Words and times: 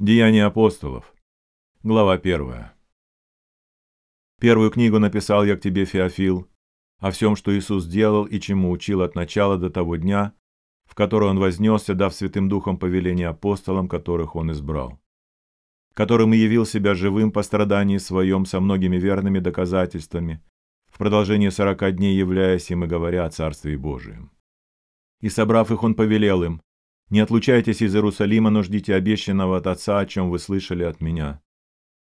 Деяния 0.00 0.44
апостолов. 0.44 1.12
Глава 1.82 2.12
1. 2.12 2.66
Первую 4.40 4.70
книгу 4.70 5.00
написал 5.00 5.44
я 5.44 5.56
к 5.56 5.60
тебе, 5.60 5.86
Феофил, 5.86 6.46
о 7.00 7.10
всем, 7.10 7.34
что 7.34 7.52
Иисус 7.58 7.84
делал 7.84 8.24
и 8.24 8.38
чему 8.38 8.70
учил 8.70 9.02
от 9.02 9.16
начала 9.16 9.58
до 9.58 9.70
того 9.70 9.96
дня, 9.96 10.34
в 10.84 10.94
который 10.94 11.28
Он 11.28 11.40
вознесся, 11.40 11.94
дав 11.94 12.14
Святым 12.14 12.48
Духом 12.48 12.78
повеление 12.78 13.26
апостолам, 13.26 13.88
которых 13.88 14.36
Он 14.36 14.52
избрал, 14.52 15.00
которым 15.94 16.32
и 16.32 16.36
явил 16.36 16.64
себя 16.64 16.94
живым 16.94 17.32
по 17.32 17.42
страдании 17.42 17.98
своем 17.98 18.46
со 18.46 18.60
многими 18.60 18.98
верными 18.98 19.40
доказательствами, 19.40 20.40
в 20.86 20.98
продолжении 20.98 21.48
сорока 21.48 21.90
дней 21.90 22.16
являясь 22.16 22.70
им 22.70 22.84
и 22.84 22.86
говоря 22.86 23.24
о 23.24 23.30
Царстве 23.30 23.76
Божием. 23.76 24.30
И 25.20 25.28
собрав 25.28 25.72
их, 25.72 25.82
Он 25.82 25.96
повелел 25.96 26.44
им, 26.44 26.62
не 27.10 27.20
отлучайтесь 27.20 27.80
из 27.80 27.94
Иерусалима, 27.94 28.50
но 28.50 28.62
ждите 28.62 28.94
обещанного 28.94 29.56
от 29.56 29.66
Отца, 29.66 29.98
о 29.98 30.06
чем 30.06 30.30
вы 30.30 30.38
слышали 30.38 30.84
от 30.84 31.00
меня. 31.00 31.40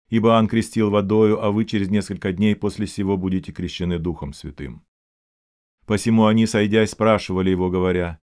Ибо 0.08 0.30
Иоанн 0.30 0.48
крестил 0.48 0.90
водою, 0.90 1.42
а 1.42 1.50
вы 1.50 1.64
через 1.64 1.88
несколько 1.88 2.32
дней 2.32 2.54
после 2.54 2.86
сего 2.86 3.16
будете 3.16 3.52
крещены 3.52 3.98
Духом 3.98 4.34
Святым. 4.34 4.84
Посему 5.86 6.26
они, 6.26 6.46
сойдясь, 6.46 6.90
спрашивали 6.90 7.50
его, 7.50 7.70
говоря, 7.70 8.20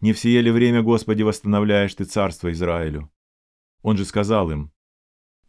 «Не 0.00 0.14
в 0.14 0.18
сие 0.18 0.40
ли 0.40 0.50
время, 0.50 0.82
Господи, 0.82 1.22
восстановляешь 1.22 1.94
Ты 1.94 2.04
царство 2.04 2.50
Израилю?» 2.50 3.10
Он 3.82 3.98
же 3.98 4.06
сказал 4.06 4.50
им, 4.50 4.72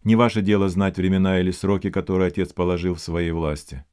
«Не 0.04 0.16
ваше 0.16 0.42
дело 0.42 0.68
знать 0.68 0.98
времена 0.98 1.40
или 1.40 1.52
сроки, 1.52 1.90
которые 1.90 2.28
Отец 2.28 2.52
положил 2.52 2.96
в 2.96 3.00
своей 3.00 3.32
власти. 3.32 3.86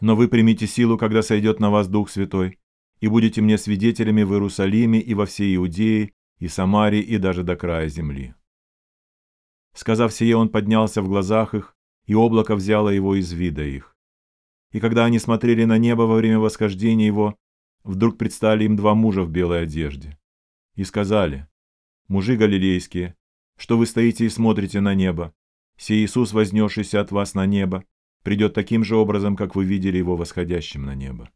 Но 0.00 0.14
вы 0.14 0.28
примите 0.28 0.66
силу, 0.66 0.96
когда 0.96 1.22
сойдет 1.22 1.60
на 1.60 1.70
вас 1.70 1.88
Дух 1.88 2.08
Святой, 2.10 2.58
и 3.04 3.08
будете 3.08 3.42
мне 3.42 3.58
свидетелями 3.58 4.22
в 4.22 4.32
Иерусалиме 4.32 4.98
и 4.98 5.12
во 5.12 5.26
всей 5.26 5.56
Иудее, 5.56 6.14
и 6.38 6.48
Самарии, 6.48 7.02
и 7.02 7.18
даже 7.18 7.42
до 7.42 7.54
края 7.54 7.88
земли». 7.88 8.34
Сказав 9.74 10.14
сие, 10.14 10.34
он 10.38 10.48
поднялся 10.48 11.02
в 11.02 11.08
глазах 11.08 11.54
их, 11.54 11.76
и 12.06 12.14
облако 12.14 12.56
взяло 12.56 12.88
его 12.88 13.14
из 13.14 13.30
вида 13.30 13.62
их. 13.62 13.94
И 14.72 14.80
когда 14.80 15.04
они 15.04 15.18
смотрели 15.18 15.64
на 15.64 15.76
небо 15.76 16.02
во 16.02 16.16
время 16.16 16.38
восхождения 16.38 17.04
его, 17.04 17.36
вдруг 17.82 18.16
предстали 18.16 18.64
им 18.64 18.74
два 18.74 18.94
мужа 18.94 19.22
в 19.22 19.30
белой 19.30 19.64
одежде. 19.64 20.18
И 20.74 20.82
сказали, 20.84 21.46
«Мужи 22.08 22.38
галилейские, 22.38 23.16
что 23.58 23.76
вы 23.76 23.84
стоите 23.84 24.24
и 24.24 24.30
смотрите 24.30 24.80
на 24.80 24.94
небо? 24.94 25.34
Сей 25.76 26.06
Иисус, 26.06 26.32
вознесшийся 26.32 27.02
от 27.02 27.12
вас 27.12 27.34
на 27.34 27.44
небо, 27.44 27.84
придет 28.22 28.54
таким 28.54 28.82
же 28.82 28.96
образом, 28.96 29.36
как 29.36 29.54
вы 29.54 29.66
видели 29.66 29.98
его 29.98 30.16
восходящим 30.16 30.86
на 30.86 30.94
небо». 30.94 31.30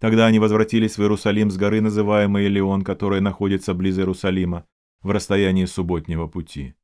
Тогда 0.00 0.26
они 0.26 0.38
возвратились 0.38 0.98
в 0.98 1.00
Иерусалим 1.00 1.50
с 1.50 1.56
горы, 1.56 1.80
называемой 1.80 2.46
Илеон, 2.46 2.82
которая 2.82 3.20
находится 3.20 3.72
близ 3.72 3.98
Иерусалима, 3.98 4.66
в 5.02 5.10
расстоянии 5.10 5.64
субботнего 5.64 6.26
пути. 6.26 6.74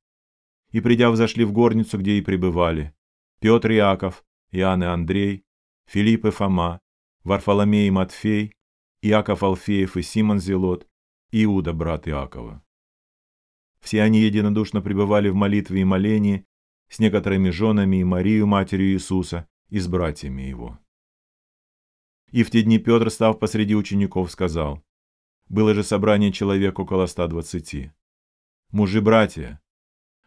И 0.70 0.80
придя, 0.80 1.10
взошли 1.10 1.44
в 1.44 1.52
горницу, 1.52 1.98
где 1.98 2.12
и 2.12 2.22
пребывали. 2.22 2.94
Петр 3.40 3.72
и 3.72 3.76
Иаков, 3.76 4.24
Иоанн 4.52 4.82
и 4.82 4.86
Андрей, 4.86 5.44
Филипп 5.86 6.24
и 6.26 6.30
Фома, 6.30 6.80
Варфоломей 7.24 7.88
и 7.88 7.90
Матфей, 7.90 8.54
Иаков 9.02 9.42
Алфеев 9.42 9.96
и 9.96 10.02
Симон 10.02 10.38
Зелот, 10.38 10.86
Иуда, 11.32 11.72
брат 11.72 12.08
Иакова. 12.08 12.62
Все 13.80 14.02
они 14.02 14.20
единодушно 14.20 14.80
пребывали 14.80 15.28
в 15.28 15.34
молитве 15.34 15.80
и 15.80 15.84
молении 15.84 16.46
с 16.88 16.98
некоторыми 16.98 17.50
женами 17.50 17.96
и 17.96 18.04
Марию, 18.04 18.46
матерью 18.46 18.92
Иисуса, 18.92 19.48
и 19.70 19.78
с 19.78 19.88
братьями 19.88 20.42
его. 20.42 20.78
И 22.32 22.42
в 22.44 22.50
те 22.50 22.62
дни 22.62 22.78
Петр, 22.78 23.10
став 23.10 23.38
посреди 23.38 23.74
учеников, 23.76 24.32
сказал, 24.32 24.82
«Было 25.48 25.74
же 25.74 25.84
собрание 25.84 26.32
человек 26.32 26.78
около 26.78 27.06
ста 27.06 27.28
двадцати. 27.28 27.92
Мужи-братья, 28.70 29.60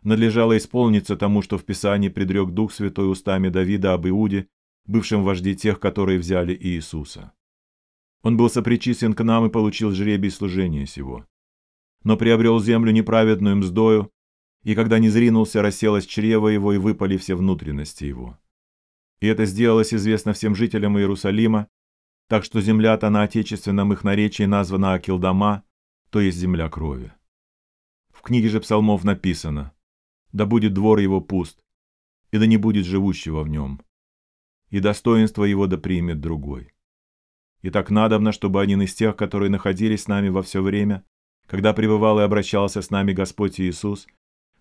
надлежало 0.04 0.56
исполниться 0.56 1.18
тому, 1.18 1.42
что 1.42 1.58
в 1.58 1.66
Писании 1.66 2.10
предрек 2.10 2.52
Дух 2.52 2.72
Святой 2.72 3.12
устами 3.12 3.50
Давида 3.50 3.94
об 3.94 4.08
Иуде, 4.08 4.48
бывшем 4.86 5.24
вожде 5.24 5.56
тех, 5.56 5.80
которые 5.80 6.20
взяли 6.20 6.56
Иисуса. 6.56 7.34
Он 8.22 8.38
был 8.38 8.52
сопричислен 8.52 9.14
к 9.14 9.24
нам 9.24 9.48
и 9.48 9.50
получил 9.50 9.92
жребий 9.92 10.30
служения 10.30 10.86
сего. 10.86 11.26
Но 12.04 12.18
приобрел 12.18 12.60
землю 12.60 12.92
неправедную 12.92 13.56
мздою, 13.56 14.12
и 14.64 14.76
когда 14.76 15.00
не 15.00 15.10
зринулся, 15.10 15.64
расселось 15.64 16.06
чрево 16.06 16.50
его 16.50 16.72
и 16.74 16.78
выпали 16.78 17.18
все 17.18 17.34
внутренности 17.34 18.04
его. 18.04 18.38
И 19.22 19.28
это 19.28 19.46
сделалось 19.46 19.92
известно 19.92 20.34
всем 20.34 20.54
жителям 20.54 21.00
Иерусалима, 21.00 21.68
так 22.28 22.44
что 22.44 22.60
земля-то 22.60 23.10
на 23.10 23.24
отечественном 23.24 23.94
их 23.94 24.04
наречии 24.04 24.44
названа 24.44 24.94
Акилдама, 24.94 25.64
то 26.10 26.20
есть 26.20 26.38
земля 26.38 26.70
крови. 26.70 27.14
В 28.12 28.22
книге 28.22 28.50
же 28.50 28.60
псалмов 28.60 29.04
написано 29.04 29.74
«Да 30.32 30.46
будет 30.46 30.74
двор 30.74 31.00
его 31.00 31.22
пуст, 31.22 31.64
и 32.32 32.38
да 32.38 32.48
не 32.48 32.58
будет 32.58 32.86
живущего 32.86 33.44
в 33.44 33.50
нем, 33.50 33.82
и 34.70 34.80
достоинство 34.80 35.44
его 35.44 35.68
да 35.68 35.78
примет 35.78 36.20
другой». 36.20 36.74
И 37.62 37.70
так 37.70 37.90
надобно, 37.90 38.32
чтобы 38.32 38.62
один 38.62 38.82
из 38.82 38.94
тех, 38.94 39.16
которые 39.16 39.50
находились 39.50 40.04
с 40.04 40.08
нами 40.08 40.30
во 40.30 40.42
все 40.42 40.62
время, 40.62 41.04
когда 41.48 41.74
пребывал 41.74 42.20
и 42.20 42.24
обращался 42.24 42.82
с 42.82 42.90
нами 42.90 43.12
Господь 43.14 43.60
Иисус, 43.60 44.08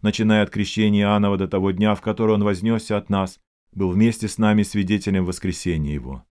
начиная 0.03 0.43
от 0.43 0.51
крещения 0.51 1.03
Иоаннова 1.03 1.39
до 1.39 1.49
того 1.49 1.71
дня, 1.71 1.95
в 1.95 2.03
который 2.03 2.35
Он 2.35 2.45
вознесся 2.45 2.99
от 2.99 3.09
нас, 3.09 3.41
был 3.73 3.91
вместе 3.91 4.29
с 4.29 4.39
нами 4.39 4.63
свидетелем 4.63 5.25
воскресения 5.25 5.95
Его 5.95 6.25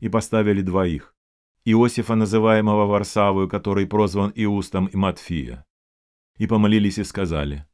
и 0.00 0.08
поставили 0.08 0.62
двоих. 0.62 1.14
Иосифа, 1.64 2.14
называемого 2.14 2.86
Варсавую, 2.86 3.48
который 3.48 3.86
прозван 3.86 4.32
Иустом 4.34 4.86
и 4.86 4.96
Матфия. 4.96 5.66
И 6.38 6.46
помолились 6.46 6.98
и 6.98 7.04
сказали, 7.04 7.66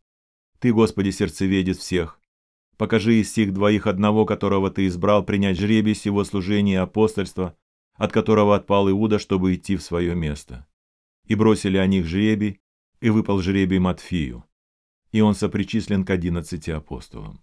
«Ты, 0.58 0.72
Господи, 0.72 1.10
сердцеведец 1.10 1.78
всех, 1.78 2.18
покажи 2.76 3.20
из 3.20 3.32
сих 3.32 3.52
двоих 3.52 3.86
одного, 3.86 4.24
которого 4.24 4.70
Ты 4.70 4.86
избрал 4.86 5.24
принять 5.24 5.58
жребий 5.58 5.94
сего 5.94 6.24
служения 6.24 6.74
и 6.74 6.76
апостольства, 6.76 7.56
от 7.94 8.12
которого 8.12 8.56
отпал 8.56 8.90
Иуда, 8.90 9.18
чтобы 9.18 9.54
идти 9.54 9.76
в 9.76 9.82
свое 9.82 10.14
место». 10.14 10.66
И 11.26 11.34
бросили 11.34 11.76
о 11.76 11.86
них 11.86 12.06
жребий, 12.06 12.60
и 13.00 13.10
выпал 13.10 13.42
жребий 13.42 13.78
Матфию, 13.78 14.44
и 15.12 15.20
он 15.20 15.34
сопричислен 15.34 16.04
к 16.04 16.10
одиннадцати 16.10 16.70
апостолам. 16.70 17.40